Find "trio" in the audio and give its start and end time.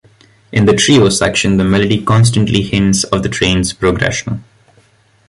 0.73-1.09